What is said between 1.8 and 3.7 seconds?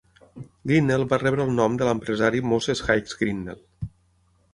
de l'empresari Moses Hicks Grinnell.